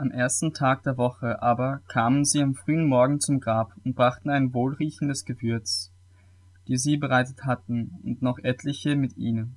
[0.00, 4.30] Am ersten Tag der Woche aber kamen sie am frühen Morgen zum Grab und brachten
[4.30, 5.90] ein wohlriechendes Gewürz,
[6.68, 9.56] die sie bereitet hatten, und noch etliche mit ihnen.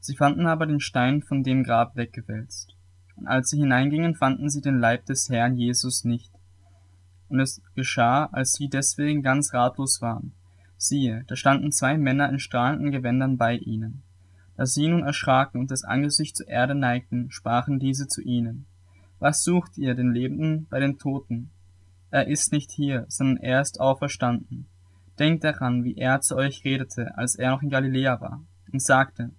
[0.00, 2.74] Sie fanden aber den Stein von dem Grab weggewälzt.
[3.14, 6.32] Und als sie hineingingen, fanden sie den Leib des Herrn Jesus nicht.
[7.28, 10.32] Und es geschah, als sie deswegen ganz ratlos waren.
[10.76, 14.02] Siehe, da standen zwei Männer in strahlenden Gewändern bei ihnen.
[14.56, 18.66] Da sie nun erschraken und das Angesicht zur Erde neigten, sprachen diese zu ihnen
[19.18, 21.50] was sucht ihr den Lebenden bei den Toten?
[22.10, 24.66] Er ist nicht hier, sondern er ist auferstanden.
[25.18, 28.40] Denkt daran, wie er zu euch redete, als er noch in Galiläa war,
[28.72, 29.30] und sagte,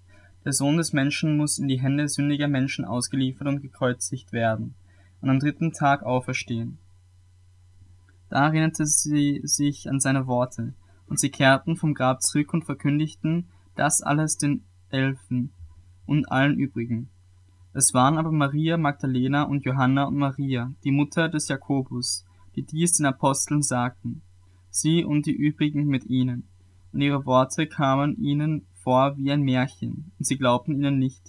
[0.45, 4.75] der Sohn des Menschen muss in die Hände sündiger Menschen ausgeliefert und gekreuzigt werden,
[5.21, 6.77] und am dritten Tag auferstehen.
[8.30, 10.73] Da erinnerte sie sich an seine Worte,
[11.07, 15.52] und sie kehrten vom Grab zurück und verkündigten das alles den Elfen
[16.05, 17.09] und allen übrigen.
[17.71, 22.94] Es waren aber Maria Magdalena und Johanna und Maria, die Mutter des Jakobus, die dies
[22.94, 24.23] den Aposteln sagten,
[24.71, 26.47] sie und die übrigen mit ihnen.
[26.91, 31.21] Und ihre Worte kamen ihnen vor wie ein Märchen, und sie glaubten ihnen nicht.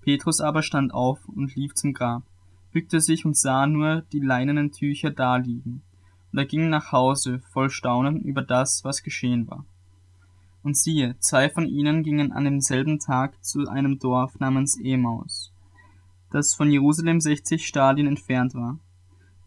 [0.00, 2.22] Petrus aber stand auf und lief zum Grab,
[2.72, 5.82] bückte sich und sah nur die leinenen Tücher daliegen.
[6.32, 9.66] Und er ging nach Hause, voll Staunen über das, was geschehen war.
[10.62, 15.52] Und siehe, zwei von ihnen gingen an demselben Tag zu einem Dorf namens Emaus
[16.30, 18.78] das von Jerusalem 60 Stadien entfernt war.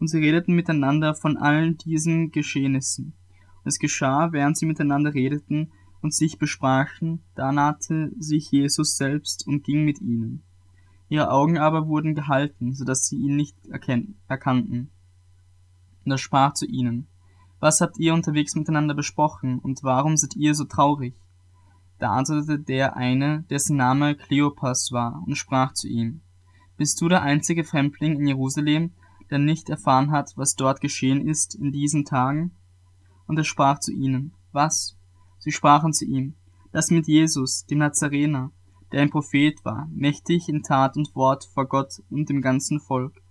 [0.00, 3.14] Und sie redeten miteinander von allen diesen Geschehnissen.
[3.62, 9.46] Und es geschah, während sie miteinander redeten und sich besprachen, da nahte sich Jesus selbst
[9.46, 10.42] und ging mit ihnen.
[11.08, 14.90] Ihre Augen aber wurden gehalten, so dass sie ihn nicht erkannten.
[16.04, 17.06] Und er sprach zu ihnen,
[17.60, 21.14] Was habt ihr unterwegs miteinander besprochen, und warum seid ihr so traurig?
[21.98, 26.22] Da antwortete der eine, dessen Name Kleopas war, und sprach zu ihm,
[26.82, 28.90] bist du der einzige Fremdling in Jerusalem,
[29.30, 32.56] der nicht erfahren hat, was dort geschehen ist in diesen Tagen?
[33.28, 34.98] Und er sprach zu ihnen, was?
[35.38, 36.34] Sie sprachen zu ihm,
[36.72, 38.50] das mit Jesus, dem Nazarener,
[38.90, 43.22] der ein Prophet war, mächtig in Tat und Wort vor Gott und dem ganzen Volk,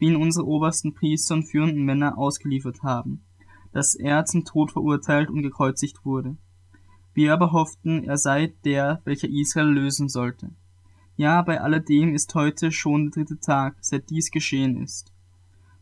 [0.00, 3.22] wie ihn unsere obersten Priester und führenden Männer ausgeliefert haben,
[3.70, 6.36] dass er zum Tod verurteilt und gekreuzigt wurde.
[7.14, 10.50] Wir aber hofften, er sei der, welcher Israel lösen sollte.
[11.18, 15.12] Ja, bei alledem ist heute schon der dritte Tag, seit dies geschehen ist.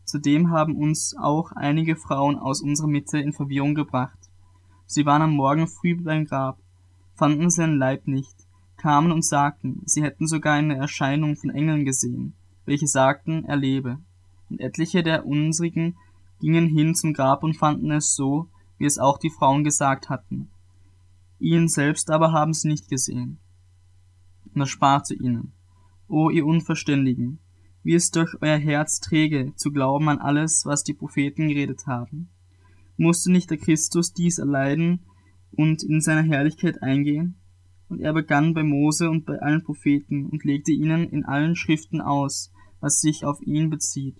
[0.03, 4.17] Zudem haben uns auch einige Frauen aus unserer Mitte in Verwirrung gebracht.
[4.87, 6.57] Sie waren am Morgen früh beim Grab,
[7.13, 8.35] fanden seinen Leib nicht,
[8.77, 12.33] kamen und sagten, sie hätten sogar eine Erscheinung von Engeln gesehen,
[12.65, 13.99] welche sagten, er lebe.
[14.49, 15.97] Und etliche der unsrigen
[16.39, 18.47] gingen hin zum Grab und fanden es so,
[18.79, 20.49] wie es auch die Frauen gesagt hatten.
[21.37, 23.37] Ihn selbst aber haben sie nicht gesehen
[24.59, 25.53] und er zu ihnen,
[26.07, 27.39] O ihr Unverständigen,
[27.83, 32.29] wie ist doch euer Herz träge, zu glauben an alles, was die Propheten geredet haben?
[32.97, 35.05] Musste nicht der Christus dies erleiden
[35.51, 37.35] und in seiner Herrlichkeit eingehen?
[37.89, 42.01] Und er begann bei Mose und bei allen Propheten und legte ihnen in allen Schriften
[42.01, 42.51] aus,
[42.81, 44.17] was sich auf ihn bezieht.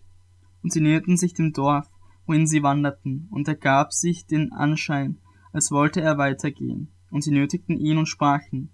[0.64, 1.90] Und sie näherten sich dem Dorf,
[2.26, 5.20] wohin sie wanderten, und er gab sich den Anschein,
[5.52, 6.94] als wollte er weitergehen.
[7.10, 8.72] Und sie nötigten ihn und sprachen,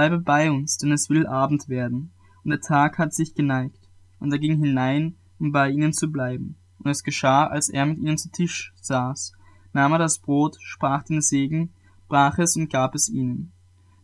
[0.00, 2.12] Bleibe bei uns, denn es will Abend werden,
[2.42, 3.90] und der Tag hat sich geneigt.
[4.18, 6.56] Und er ging hinein, um bei ihnen zu bleiben.
[6.78, 9.34] Und es geschah, als er mit ihnen zu Tisch saß,
[9.74, 11.74] nahm er das Brot, sprach den Segen,
[12.08, 13.52] brach es und gab es ihnen.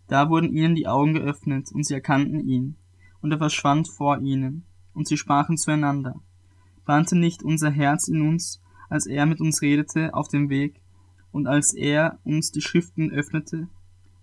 [0.06, 2.76] Da wurden ihnen die Augen geöffnet, und sie erkannten ihn,
[3.22, 6.20] und er verschwand vor ihnen, und sie sprachen zueinander.
[6.84, 10.82] Brannte nicht unser Herz in uns, als er mit uns redete auf dem Weg,
[11.32, 13.68] und als er uns die Schriften öffnete?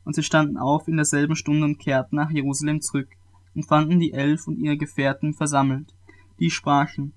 [0.03, 3.09] Und sie standen auf in derselben Stunde und kehrten nach Jerusalem zurück
[3.55, 5.93] und fanden die Elf und ihre Gefährten versammelt.
[6.39, 7.13] Die sprachen,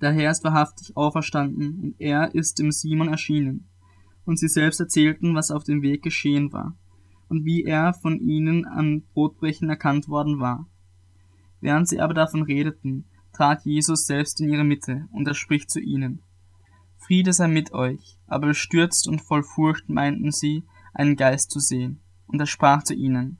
[0.00, 3.66] der Herr ist wahrhaftig auferstanden und er ist dem Simon erschienen.
[4.24, 6.76] Und sie selbst erzählten, was auf dem Weg geschehen war
[7.28, 10.66] und wie er von ihnen an Brotbrechen erkannt worden war.
[11.60, 15.80] Während sie aber davon redeten, trat Jesus selbst in ihre Mitte und er spricht zu
[15.80, 16.22] ihnen.
[16.96, 20.64] Friede sei mit euch, aber bestürzt und voll Furcht meinten sie,
[20.98, 22.00] einen Geist zu sehen.
[22.26, 23.38] Und er sprach zu ihnen,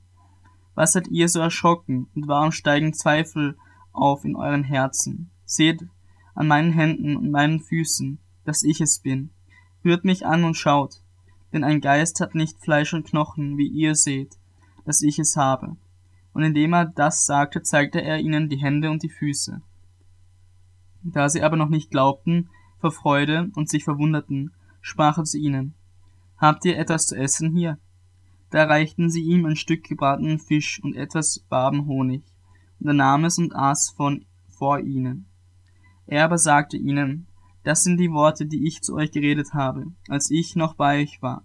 [0.74, 3.56] Was seid ihr so erschrocken, und warum steigen Zweifel
[3.92, 5.30] auf in euren Herzen?
[5.44, 5.86] Seht
[6.34, 9.30] an meinen Händen und meinen Füßen, dass ich es bin.
[9.84, 11.02] Rührt mich an und schaut,
[11.52, 14.38] denn ein Geist hat nicht Fleisch und Knochen, wie ihr seht,
[14.84, 15.76] dass ich es habe.
[16.32, 19.60] Und indem er das sagte, zeigte er ihnen die Hände und die Füße.
[21.02, 25.74] Da sie aber noch nicht glaubten, vor Freude und sich verwunderten, sprach er zu ihnen,
[26.38, 27.78] Habt ihr etwas zu essen hier?
[28.50, 32.22] Da reichten sie ihm ein Stück gebratenen Fisch und etwas Barbenhonig,
[32.80, 35.26] und er nahm es und aß von vor ihnen.
[36.06, 37.26] Er aber sagte ihnen,
[37.64, 41.20] das sind die Worte, die ich zu euch geredet habe, als ich noch bei euch
[41.20, 41.42] war,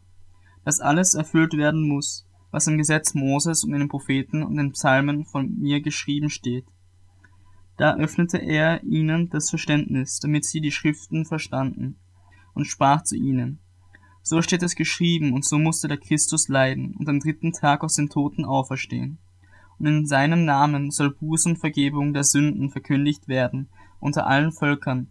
[0.64, 4.72] dass alles erfüllt werden muss, was im Gesetz Moses und in den Propheten und den
[4.74, 6.66] Psalmen von mir geschrieben steht.
[7.78, 11.98] Da öffnete er ihnen das Verständnis, damit sie die Schriften verstanden,
[12.54, 13.60] und sprach zu ihnen,
[14.24, 17.96] so steht es geschrieben, und so musste der Christus leiden und am dritten Tag aus
[17.96, 19.20] den Toten auferstehen.
[19.78, 25.08] Und in seinem Namen soll Buß und Vergebung der Sünden verkündigt werden unter allen Völkern,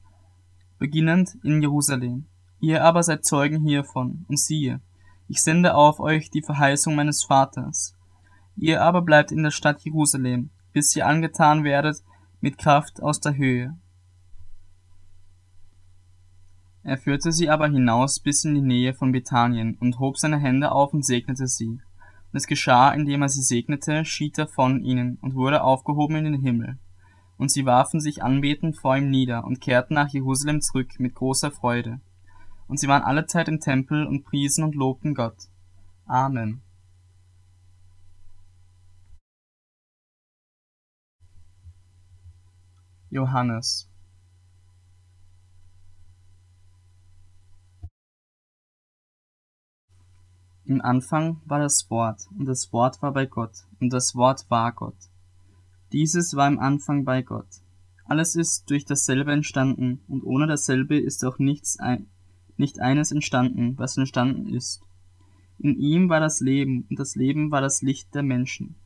[0.79, 2.27] beginnend in Jerusalem.
[2.61, 4.81] Ihr aber seid Zeugen hiervon, und siehe,
[5.29, 7.95] ich sende auf euch die Verheißung meines Vaters.
[8.57, 12.03] Ihr aber bleibt in der Stadt Jerusalem, bis ihr angetan werdet
[12.43, 13.79] mit Kraft aus der Höhe.
[16.85, 20.73] Er führte sie aber hinaus bis in die Nähe von Bethanien und hob seine Hände
[20.73, 21.69] auf und segnete sie.
[21.69, 21.81] Und
[22.33, 26.43] es geschah, indem er sie segnete, schied er von ihnen und wurde aufgehoben in den
[26.43, 26.79] Himmel.
[27.37, 31.51] Und sie warfen sich anbetend vor ihm nieder und kehrten nach Jerusalem zurück mit großer
[31.51, 32.01] Freude
[32.73, 35.37] und sie waren alle Zeit im Tempel und priesen und lobten Gott.
[36.07, 36.63] Amen.
[43.11, 43.92] Johannes
[50.65, 54.73] Im Anfang war das Wort, und das Wort war bei Gott, und das Wort war
[54.73, 54.97] Gott.
[55.93, 57.49] Dieses war im Anfang bei Gott.
[58.05, 62.07] Alles ist durch dasselbe entstanden, und ohne dasselbe ist auch nichts ein
[62.57, 64.83] nicht eines entstanden, was entstanden ist.
[65.59, 68.77] In ihm war das Leben, und das Leben war das Licht der Menschen.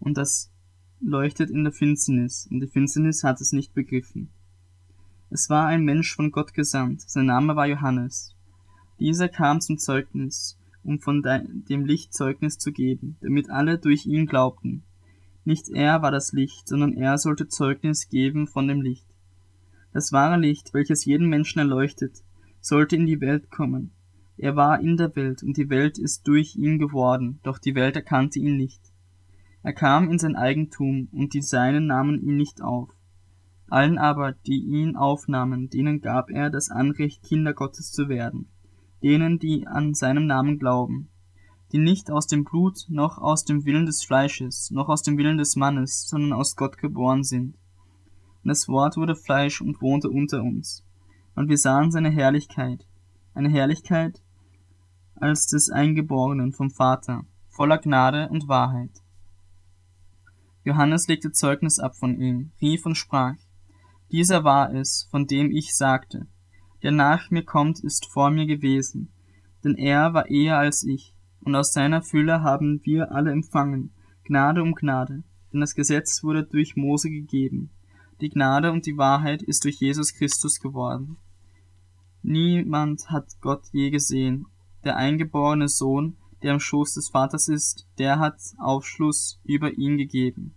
[0.00, 0.50] Und das
[1.00, 4.30] leuchtet in der Finsternis, und die Finsternis hat es nicht begriffen.
[5.30, 8.34] Es war ein Mensch von Gott gesandt, sein Name war Johannes.
[9.00, 14.26] Dieser kam zum Zeugnis, um von dem Licht Zeugnis zu geben, damit alle durch ihn
[14.26, 14.82] glaubten.
[15.44, 19.06] Nicht er war das Licht, sondern er sollte Zeugnis geben von dem Licht.
[19.92, 22.22] Das wahre Licht, welches jeden Menschen erleuchtet,
[22.60, 23.90] sollte in die Welt kommen.
[24.38, 27.96] Er war in der Welt, und die Welt ist durch ihn geworden, doch die Welt
[27.96, 28.80] erkannte ihn nicht.
[29.62, 32.88] Er kam in sein Eigentum, und die Seinen nahmen ihn nicht auf.
[33.68, 38.48] Allen aber, die ihn aufnahmen, denen gab er das Anrecht, Kinder Gottes zu werden,
[39.02, 41.08] denen, die an seinem Namen glauben,
[41.72, 45.38] die nicht aus dem Blut, noch aus dem Willen des Fleisches, noch aus dem Willen
[45.38, 47.56] des Mannes, sondern aus Gott geboren sind.
[48.44, 50.84] Und das Wort wurde Fleisch und wohnte unter uns
[51.34, 52.86] und wir sahen seine Herrlichkeit,
[53.34, 54.22] eine Herrlichkeit
[55.14, 58.90] als des Eingeborenen vom Vater, voller Gnade und Wahrheit.
[60.64, 63.36] Johannes legte Zeugnis ab von ihm, rief und sprach,
[64.10, 66.26] dieser war es, von dem ich sagte,
[66.82, 69.10] der nach mir kommt, ist vor mir gewesen,
[69.64, 73.90] denn er war eher als ich, und aus seiner Fülle haben wir alle empfangen,
[74.24, 77.70] Gnade um Gnade, denn das Gesetz wurde durch Mose gegeben,
[78.20, 81.16] die Gnade und die Wahrheit ist durch Jesus Christus geworden.
[82.22, 84.46] Niemand hat Gott je gesehen.
[84.84, 90.54] Der eingeborene Sohn, der im Schoß des Vaters ist, der hat Aufschluss über ihn gegeben.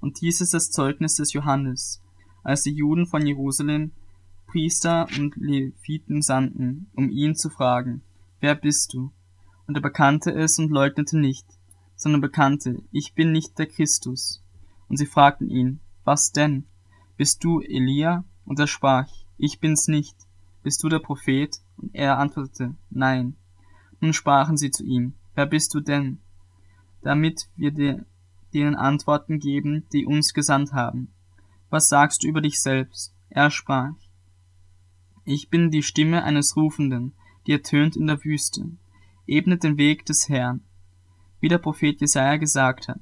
[0.00, 2.02] Und dies ist das Zeugnis des Johannes,
[2.42, 3.92] als die Juden von Jerusalem
[4.56, 8.00] Priester und Leviten sandten, um ihn zu fragen,
[8.40, 9.12] wer bist du?
[9.66, 11.44] Und er bekannte es und leugnete nicht,
[11.94, 14.42] sondern bekannte, ich bin nicht der Christus.
[14.88, 16.64] Und sie fragten ihn, was denn?
[17.18, 18.24] Bist du Elia?
[18.46, 20.16] Und er sprach, ich bin's nicht.
[20.62, 21.60] Bist du der Prophet?
[21.76, 23.36] Und er antwortete, Nein.
[24.00, 26.18] Nun sprachen sie zu ihm, Wer bist du denn?
[27.02, 28.06] Damit wir dir,
[28.54, 31.12] denen Antworten geben, die uns gesandt haben.
[31.68, 33.12] Was sagst du über dich selbst?
[33.28, 33.92] Er sprach,
[35.28, 37.12] Ich bin die Stimme eines Rufenden,
[37.48, 38.70] die ertönt in der Wüste.
[39.26, 40.60] Ebnet den Weg des Herrn.
[41.40, 43.00] Wie der Prophet Jesaja gesagt hat.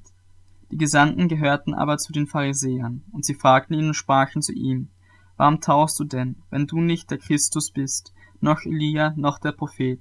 [0.71, 4.89] Die Gesandten gehörten aber zu den Pharisäern, und sie fragten ihn und sprachen zu ihm,
[5.37, 10.01] Warum tauchst du denn, wenn du nicht der Christus bist, noch Elia, noch der Prophet?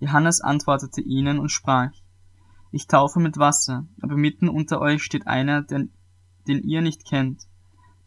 [0.00, 1.92] Johannes antwortete ihnen und sprach,
[2.72, 5.92] Ich taufe mit Wasser, aber mitten unter euch steht einer, den,
[6.48, 7.42] den ihr nicht kennt.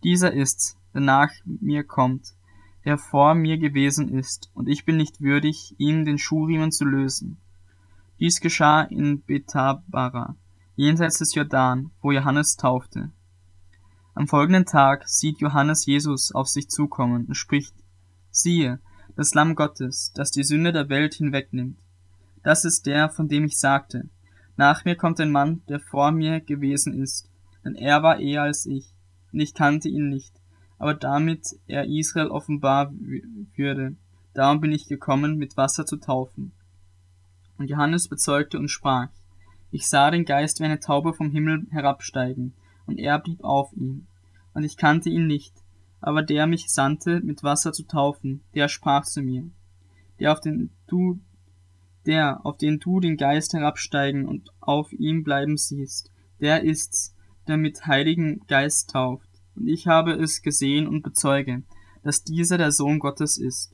[0.03, 2.34] Dieser ist's, der nach mir kommt,
[2.88, 7.36] der vor mir gewesen ist, und ich bin nicht würdig, ihm den Schuhriemen zu lösen.
[8.17, 10.38] Dies geschah in Betabara,
[10.77, 13.12] jenseits des Jordan, wo Johannes taufte.
[14.13, 17.75] Am folgenden Tag sieht Johannes Jesus auf sich zukommen und spricht,
[18.32, 18.79] siehe,
[19.17, 21.77] das Lamm Gottes, das die Sünde der Welt hinwegnimmt.
[22.41, 24.08] Das ist der, von dem ich sagte,
[24.56, 27.29] nach mir kommt ein Mann, der vor mir gewesen ist,
[27.65, 28.94] denn er war eher als ich,
[29.34, 30.32] und ich kannte ihn nicht,
[30.78, 32.92] aber damit er Israel offenbar
[33.56, 33.96] würde,
[34.34, 36.52] darum bin ich gekommen, mit Wasser zu taufen.
[37.58, 39.10] Und Johannes bezeugte und sprach,
[39.72, 42.54] ich sah den Geist wie eine Taube vom Himmel herabsteigen,
[42.86, 44.08] und er blieb auf ihm.
[44.54, 45.54] Und ich kannte ihn nicht,
[46.00, 49.44] aber der mich sandte, mit Wasser zu taufen, der sprach zu mir,
[50.20, 51.20] der auf den du,
[52.06, 57.14] der, auf den du den Geist herabsteigen und auf ihm bleiben siehst, der ist's,
[57.48, 59.27] der mit Heiligen Geist tauft.
[59.58, 61.64] Und ich habe es gesehen und bezeuge,
[62.04, 63.74] dass dieser der Sohn Gottes ist.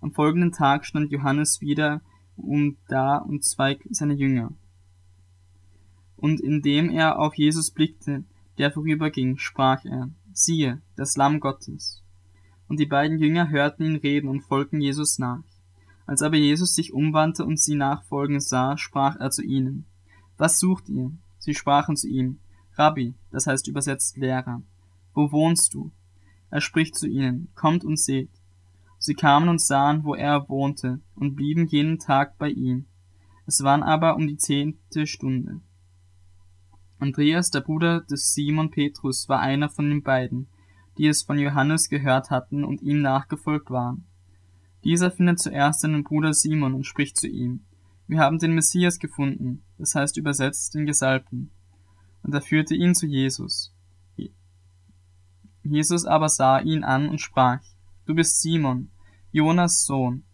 [0.00, 2.02] Am folgenden Tag stand Johannes wieder
[2.36, 4.52] um da und zwei seine Jünger.
[6.16, 8.24] Und indem er auf Jesus blickte,
[8.58, 12.02] der vorüberging, sprach er, siehe, das Lamm Gottes.
[12.68, 15.42] Und die beiden Jünger hörten ihn reden und folgten Jesus nach.
[16.04, 19.86] Als aber Jesus sich umwandte und sie nachfolgen sah, sprach er zu ihnen,
[20.36, 21.12] Was sucht ihr?
[21.38, 22.38] Sie sprachen zu ihm,
[22.74, 24.62] Rabbi, das heißt übersetzt Lehrer,
[25.14, 25.92] wo wohnst du?
[26.50, 28.30] Er spricht zu ihnen, Kommt und seht.
[28.98, 32.86] Sie kamen und sahen, wo er wohnte, und blieben jenen Tag bei ihm.
[33.46, 35.60] Es waren aber um die zehnte Stunde.
[36.98, 40.46] Andreas, der Bruder des Simon Petrus, war einer von den beiden,
[40.98, 44.04] die es von Johannes gehört hatten und ihm nachgefolgt waren.
[44.84, 47.64] Dieser findet zuerst seinen Bruder Simon und spricht zu ihm,
[48.06, 51.50] wir haben den Messias gefunden, das heißt übersetzt den Gesalbten.
[52.22, 53.71] Und er führte ihn zu Jesus.
[55.62, 57.60] Jesus aber sah ihn an und sprach,
[58.06, 58.90] Du bist Simon,
[59.30, 60.24] Jonas Sohn,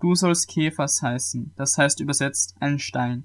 [0.00, 3.24] du sollst Kephas heißen, das heißt übersetzt ein Stein.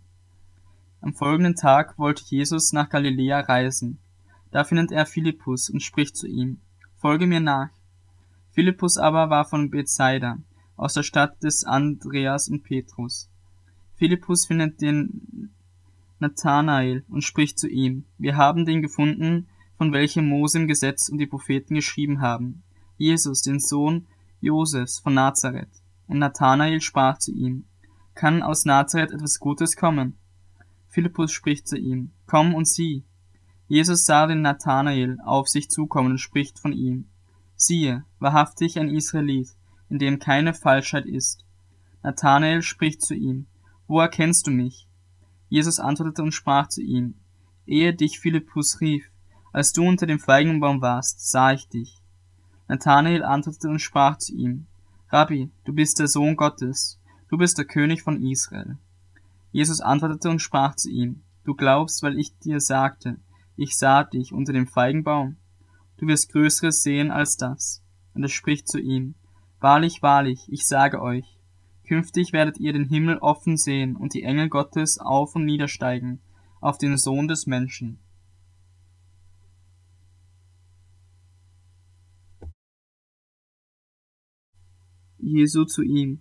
[1.01, 3.99] Am folgenden Tag wollte Jesus nach Galiläa reisen.
[4.51, 6.61] Da findet er Philippus und spricht zu ihm,
[6.95, 7.71] Folge mir nach.
[8.51, 10.37] Philippus aber war von Bethsaida,
[10.77, 13.29] aus der Stadt des Andreas und Petrus.
[13.95, 15.51] Philippus findet den
[16.19, 19.47] Nathanael und spricht zu ihm, Wir haben den gefunden,
[19.83, 22.63] von welchem Mose im Gesetz und die Propheten geschrieben haben,
[22.95, 24.07] Jesus, den Sohn
[24.39, 25.83] Josefs von Nazareth.
[26.07, 27.65] Und Nathanael sprach zu ihm,
[28.15, 30.17] Kann aus Nazareth etwas Gutes kommen?
[30.87, 33.03] Philippus spricht zu ihm, Komm und sieh.
[33.67, 37.09] Jesus sah den Nathanael auf sich zukommen und spricht von ihm,
[37.57, 39.49] Siehe, wahrhaftig ein Israelit,
[39.89, 41.43] in dem keine Falschheit ist.
[42.03, 43.47] Nathanael spricht zu ihm,
[43.87, 44.87] Wo erkennst du mich?
[45.49, 47.15] Jesus antwortete und sprach zu ihm,
[47.65, 49.09] Ehe dich Philippus rief,
[49.53, 52.01] als du unter dem Feigenbaum warst, sah ich dich.
[52.67, 54.65] Nathanael antwortete und sprach zu ihm,
[55.09, 58.77] Rabbi, du bist der Sohn Gottes, du bist der König von Israel.
[59.51, 63.17] Jesus antwortete und sprach zu ihm, Du glaubst, weil ich dir sagte,
[63.55, 65.35] ich sah dich unter dem Feigenbaum.
[65.97, 67.83] Du wirst Größeres sehen als das.
[68.13, 69.15] Und er spricht zu ihm,
[69.59, 71.37] Wahrlich, wahrlich, ich sage euch,
[71.87, 76.21] künftig werdet ihr den Himmel offen sehen und die Engel Gottes auf und niedersteigen
[76.59, 77.99] auf den Sohn des Menschen.
[85.23, 86.19] Jesu zu ihm.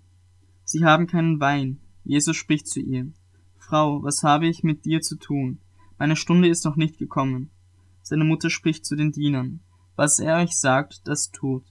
[0.64, 1.80] Sie haben keinen Wein.
[2.04, 3.12] Jesus spricht zu ihr.
[3.58, 5.58] Frau, was habe ich mit dir zu tun?
[5.98, 7.50] Meine Stunde ist noch nicht gekommen.
[8.02, 9.60] Seine Mutter spricht zu den Dienern.
[9.96, 11.64] Was er euch sagt, das tut.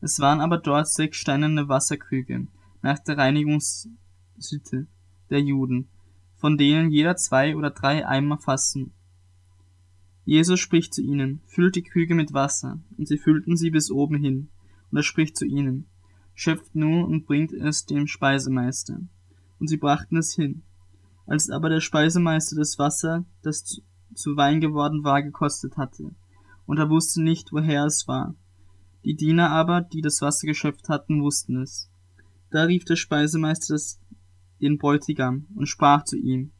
[0.00, 2.46] Es waren aber dort sechs steinerne Wasserkrüge,
[2.82, 4.86] nach der Reinigungssitte
[5.30, 5.88] der Juden,
[6.36, 8.92] von denen jeder zwei oder drei Eimer fassen.
[10.24, 14.16] Jesus spricht zu ihnen, füllt die Krüge mit Wasser, und sie füllten sie bis oben
[14.16, 14.48] hin,
[14.90, 15.86] und er spricht zu ihnen,
[16.34, 19.00] schöpft nun und bringt es dem Speisemeister.
[19.60, 20.62] Und sie brachten es hin.
[21.26, 23.80] Als aber der Speisemeister das Wasser, das
[24.14, 26.10] zu Wein geworden war, gekostet hatte,
[26.66, 28.34] und er wusste nicht, woher es war.
[29.04, 31.90] Die Diener aber, die das Wasser geschöpft hatten, wussten es.
[32.50, 34.00] Da rief der Speisemeister das,
[34.60, 36.52] den Bräutigam und sprach zu ihm,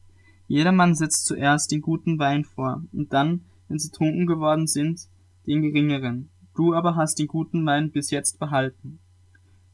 [0.47, 5.07] Jedermann setzt zuerst den guten Wein vor, und dann, wenn sie trunken geworden sind,
[5.47, 6.29] den geringeren.
[6.55, 8.99] Du aber hast den guten Wein bis jetzt behalten.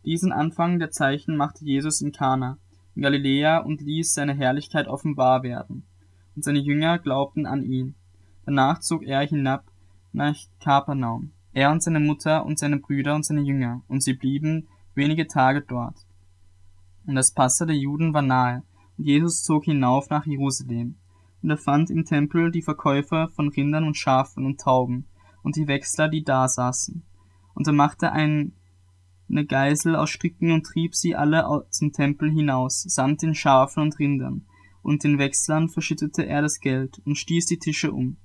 [0.06, 2.58] Diesen Anfang der Zeichen machte Jesus in Kana,
[2.96, 5.84] in Galiläa und ließ seine Herrlichkeit offenbar werden.
[6.36, 7.96] Und seine Jünger glaubten an ihn.
[8.46, 9.66] Danach zog er hinab
[10.12, 14.68] nach Kapernaum, er und seine Mutter und seine Brüder und seine Jünger, und sie blieben
[14.96, 15.96] wenige Tage dort.
[17.06, 18.64] Und das Passa der Juden war nahe,
[18.98, 20.96] und Jesus zog hinauf nach Jerusalem.
[21.42, 25.06] Und er fand im Tempel die Verkäufer von Rindern und Schafen und Tauben,
[25.44, 27.04] und die Wechsler, die da saßen.
[27.54, 28.54] Und er machte ein
[29.32, 33.98] eine Geisel aus Stricken und trieb sie alle zum Tempel hinaus, samt den Schafen und
[33.98, 34.46] Rindern,
[34.84, 38.18] und den Wechslern verschüttete er das Geld und stieß die Tische um.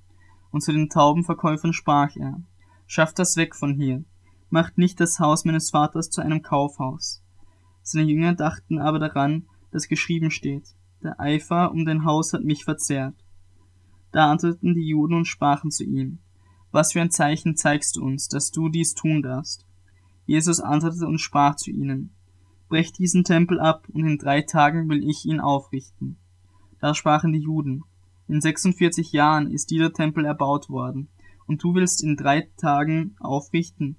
[0.51, 2.41] Und zu den Taubenverkäufern sprach er,
[2.87, 4.05] Schafft das weg von hier,
[4.49, 7.21] macht nicht das Haus meines Vaters zu einem Kaufhaus.
[7.83, 10.73] Seine Jünger dachten aber daran, dass geschrieben steht,
[11.03, 13.15] der Eifer um dein Haus hat mich verzehrt.
[14.11, 16.19] Da antworteten die Juden und sprachen zu ihm,
[16.71, 19.66] Was für ein Zeichen zeigst du uns, dass du dies tun darfst?
[20.27, 22.11] Jesus antwortete und sprach zu ihnen,
[22.69, 26.17] Brecht diesen Tempel ab, und in drei Tagen will ich ihn aufrichten.
[26.79, 27.83] Da sprachen die Juden,
[28.27, 31.07] in 46 Jahren ist dieser Tempel erbaut worden,
[31.47, 33.95] und du willst in drei Tagen aufrichten?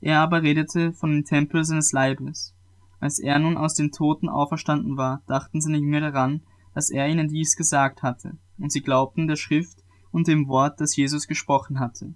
[0.00, 2.54] Er aber redete von dem Tempel seines Leibes.
[3.00, 6.40] Als er nun aus den Toten auferstanden war, dachten seine Jünger daran,
[6.72, 10.96] dass er ihnen dies gesagt hatte, und sie glaubten der Schrift und dem Wort, das
[10.96, 12.14] Jesus gesprochen hatte.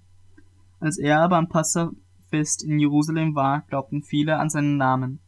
[0.81, 1.49] Als er aber am
[2.31, 5.21] Passafest in Jerusalem war, glaubten viele an seinen Namen,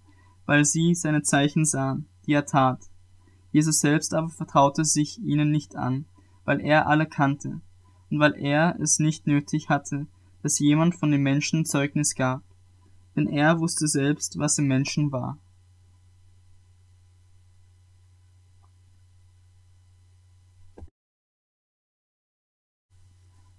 [0.47, 2.81] weil sie seine Zeichen sahen, die er tat.
[3.53, 6.05] Jesus selbst aber vertraute sich ihnen nicht an,
[6.45, 7.61] weil er alle kannte,
[8.11, 10.07] und weil er es nicht nötig hatte,
[10.43, 12.43] dass jemand von den Menschen Zeugnis gab,
[13.17, 15.39] denn er wusste selbst, was im Menschen war.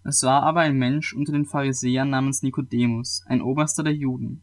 [0.03, 4.41] Es war aber ein Mensch unter den Pharisäern namens Nikodemus, ein Oberster der Juden.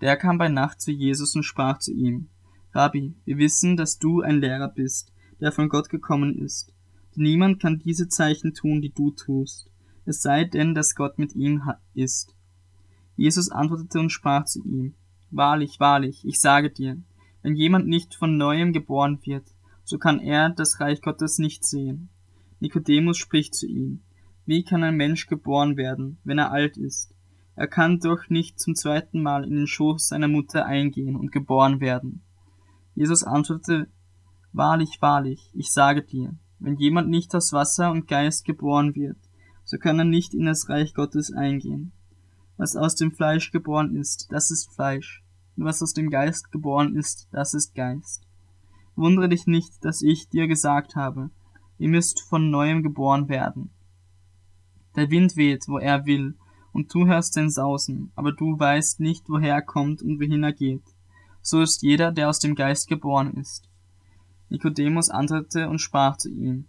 [0.00, 2.28] Der kam bei Nacht zu Jesus und sprach zu ihm,
[2.72, 6.72] Rabbi, wir wissen, dass du ein Lehrer bist, der von Gott gekommen ist.
[7.14, 9.70] Denn niemand kann diese Zeichen tun, die du tust,
[10.04, 11.62] es sei denn, dass Gott mit ihm
[11.94, 12.34] ist.
[13.16, 14.94] Jesus antwortete und sprach zu ihm,
[15.30, 16.96] Wahrlich, wahrlich, ich sage dir,
[17.42, 19.44] wenn jemand nicht von neuem geboren wird,
[19.84, 22.08] so kann er das Reich Gottes nicht sehen.
[22.60, 24.00] Nikodemus spricht zu ihm,
[24.48, 27.14] wie kann ein Mensch geboren werden, wenn er alt ist?
[27.54, 31.80] Er kann doch nicht zum zweiten Mal in den Schoß seiner Mutter eingehen und geboren
[31.80, 32.22] werden.
[32.94, 33.88] Jesus antwortete,
[34.54, 39.18] Wahrlich, wahrlich, ich sage dir, wenn jemand nicht aus Wasser und Geist geboren wird,
[39.64, 41.92] so kann er nicht in das Reich Gottes eingehen.
[42.56, 45.22] Was aus dem Fleisch geboren ist, das ist Fleisch,
[45.58, 48.26] und was aus dem Geist geboren ist, das ist Geist.
[48.96, 51.28] Wundere dich nicht, dass ich dir gesagt habe,
[51.76, 53.72] ihr müsst von neuem geboren werden.
[54.98, 56.34] Der Wind weht, wo er will,
[56.72, 60.52] und du hörst den Sausen, aber du weißt nicht, woher er kommt und wohin er
[60.52, 60.82] geht.
[61.40, 63.68] So ist jeder, der aus dem Geist geboren ist.
[64.48, 66.66] Nikodemus antwortete und sprach zu ihm,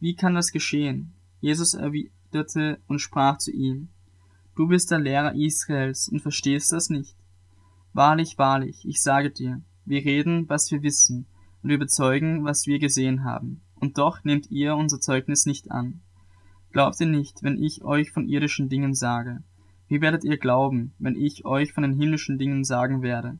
[0.00, 1.12] Wie kann das geschehen?
[1.42, 3.88] Jesus erwiderte und sprach zu ihm,
[4.54, 7.14] Du bist der Lehrer Israels und verstehst das nicht.
[7.92, 11.26] Wahrlich, wahrlich, ich sage dir, wir reden, was wir wissen,
[11.62, 16.00] und wir bezeugen, was wir gesehen haben, und doch nehmt ihr unser Zeugnis nicht an.
[16.76, 19.42] Glaubt ihr nicht, wenn ich euch von irdischen Dingen sage?
[19.88, 23.38] Wie werdet ihr glauben, wenn ich euch von den himmlischen Dingen sagen werde?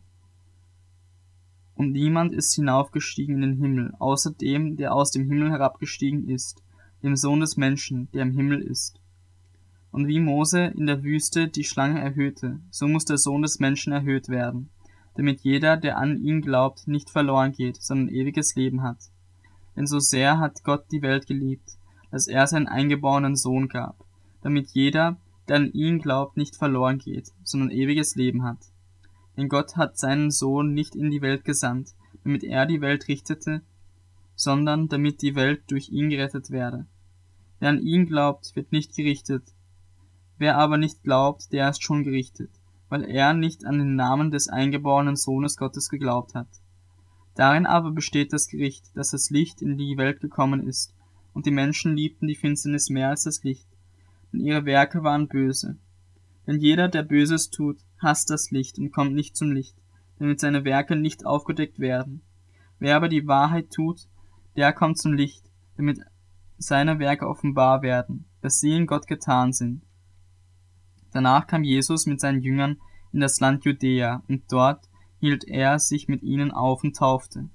[1.74, 6.62] Und niemand ist hinaufgestiegen in den Himmel, außer dem, der aus dem Himmel herabgestiegen ist,
[7.02, 9.02] dem Sohn des Menschen, der im Himmel ist.
[9.90, 13.92] Und wie Mose in der Wüste die Schlange erhöhte, so muss der Sohn des Menschen
[13.92, 14.70] erhöht werden,
[15.14, 19.10] damit jeder, der an ihn glaubt, nicht verloren geht, sondern ewiges Leben hat.
[19.76, 21.76] Denn so sehr hat Gott die Welt geliebt,
[22.10, 24.04] dass er seinen eingeborenen Sohn gab,
[24.42, 25.16] damit jeder,
[25.48, 28.58] der an ihn glaubt, nicht verloren geht, sondern ewiges Leben hat.
[29.36, 33.62] Denn Gott hat seinen Sohn nicht in die Welt gesandt, damit er die Welt richtete,
[34.34, 36.86] sondern damit die Welt durch ihn gerettet werde.
[37.58, 39.42] Wer an ihn glaubt, wird nicht gerichtet.
[40.38, 42.50] Wer aber nicht glaubt, der ist schon gerichtet,
[42.88, 46.48] weil er nicht an den Namen des eingeborenen Sohnes Gottes geglaubt hat.
[47.34, 50.94] Darin aber besteht das Gericht, dass das Licht in die Welt gekommen ist,
[51.36, 53.68] und die Menschen liebten die Finsternis mehr als das Licht,
[54.32, 55.76] denn ihre Werke waren böse.
[56.46, 59.76] Denn jeder, der Böses tut, hasst das Licht und kommt nicht zum Licht,
[60.18, 62.22] damit seine Werke nicht aufgedeckt werden.
[62.78, 64.08] Wer aber die Wahrheit tut,
[64.56, 65.44] der kommt zum Licht,
[65.76, 66.00] damit
[66.56, 69.82] seine Werke offenbar werden, dass sie in Gott getan sind.
[71.12, 72.80] Danach kam Jesus mit seinen Jüngern
[73.12, 77.50] in das Land Judäa, und dort hielt er sich mit ihnen auf und taufte.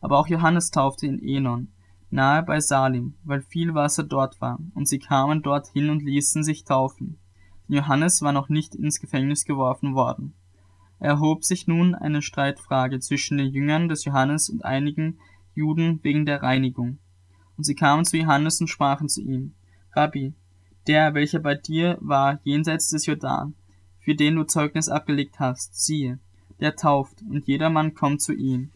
[0.00, 1.68] Aber auch Johannes taufte in Enon,
[2.10, 6.64] nahe bei Salim, weil viel Wasser dort war, und sie kamen dorthin und ließen sich
[6.64, 7.18] taufen.
[7.68, 10.34] Johannes war noch nicht ins Gefängnis geworfen worden.
[10.98, 15.18] Er erhob sich nun eine Streitfrage zwischen den Jüngern des Johannes und einigen
[15.54, 16.98] Juden wegen der Reinigung.
[17.56, 19.54] Und sie kamen zu Johannes und sprachen zu ihm,
[19.92, 20.34] Rabbi,
[20.86, 23.54] der, welcher bei dir war jenseits des Jordan,
[23.98, 26.18] für den du Zeugnis abgelegt hast, siehe,
[26.60, 28.70] der tauft, und jedermann kommt zu ihm.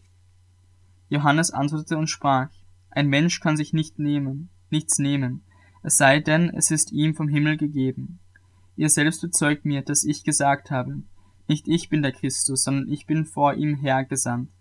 [1.09, 2.49] Johannes antwortete und sprach,
[2.91, 5.43] ein Mensch kann sich nicht nehmen, nichts nehmen,
[5.83, 8.19] es sei denn, es ist ihm vom Himmel gegeben.
[8.75, 11.01] Ihr selbst bezeugt mir, dass ich gesagt habe,
[11.47, 14.51] nicht ich bin der Christus, sondern ich bin vor ihm hergesandt.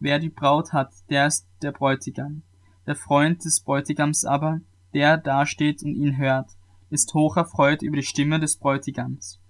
[0.00, 2.42] Wer die Braut hat, der ist der Bräutigam.
[2.86, 4.60] Der Freund des Bräutigams aber,
[4.94, 6.50] der dasteht und ihn hört,
[6.90, 9.40] ist hoch erfreut über die Stimme des Bräutigams.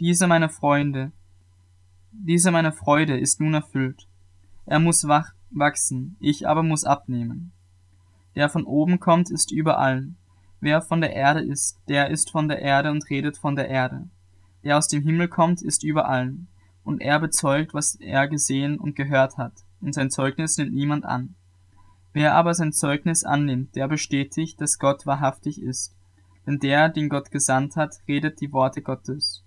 [0.00, 1.12] Diese meine Freunde,
[2.12, 4.08] diese meine Freude ist nun erfüllt.
[4.66, 7.52] Er muss wach, wachsen, ich aber muss abnehmen.
[8.38, 10.14] Der von oben kommt, ist überall.
[10.60, 14.08] Wer von der Erde ist, der ist von der Erde und redet von der Erde.
[14.62, 16.36] Der aus dem Himmel kommt, ist überall.
[16.84, 21.34] Und er bezeugt, was er gesehen und gehört hat, und sein Zeugnis nimmt niemand an.
[22.12, 25.96] Wer aber sein Zeugnis annimmt, der bestätigt, dass Gott wahrhaftig ist.
[26.46, 29.42] Denn der, den Gott gesandt hat, redet die Worte Gottes.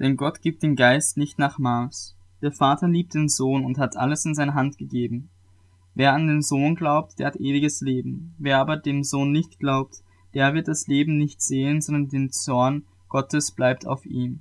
[0.00, 2.17] Denn Gott gibt den Geist nicht nach Maß.
[2.42, 5.30] Der Vater liebt den Sohn und hat alles in seine Hand gegeben.
[5.94, 8.34] Wer an den Sohn glaubt, der hat ewiges Leben.
[8.38, 9.96] Wer aber dem Sohn nicht glaubt,
[10.34, 14.40] der wird das Leben nicht sehen, sondern den Zorn Gottes bleibt auf ihm.